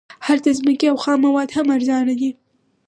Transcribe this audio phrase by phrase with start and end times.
[0.27, 2.31] هلته ځمکې او خام مواد هم ارزانه دي